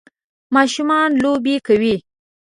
ماشومان 0.55 1.09
لوبی 1.21 1.55
کوی. 1.67 1.95